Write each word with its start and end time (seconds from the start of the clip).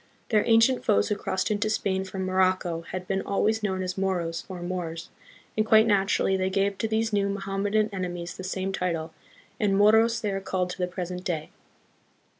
Their 0.29 0.43
ancient 0.47 0.83
foes 0.83 1.09
who 1.09 1.15
crossed 1.15 1.51
into 1.51 1.69
Spain 1.69 2.05
from 2.05 2.25
Morocco 2.25 2.81
had 2.89 3.05
been 3.07 3.21
always 3.21 3.61
known 3.61 3.83
as 3.83 3.99
"Moros" 3.99 4.43
or 4.49 4.63
"Moors," 4.63 5.11
and 5.55 5.63
quite 5.63 5.85
naturally 5.85 6.35
they 6.35 6.49
gave 6.49 6.79
to 6.79 6.87
these 6.87 7.13
new 7.13 7.29
Mohammedan 7.29 7.87
enemies 7.93 8.35
the 8.35 8.43
same 8.43 8.71
title, 8.73 9.13
and 9.59 9.77
Moros 9.77 10.19
they 10.19 10.31
are 10.31 10.41
called 10.41 10.71
to 10.71 10.79
the 10.79 10.87
present 10.87 11.23
day. 11.23 11.51